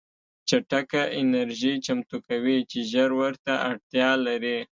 چټکه 0.49 1.01
انرژي 1.19 1.73
چمتو 1.85 2.17
کوي 2.27 2.57
چې 2.69 2.79
ژر 2.91 3.09
ورته 3.21 3.53
اړتیا 3.69 4.09
لري 4.27 4.57